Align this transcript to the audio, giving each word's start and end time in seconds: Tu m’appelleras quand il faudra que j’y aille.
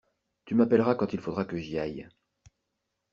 Tu 0.45 0.55
m’appelleras 0.55 0.95
quand 0.95 1.13
il 1.13 1.19
faudra 1.19 1.45
que 1.45 1.59
j’y 1.59 1.77
aille. 1.77 2.09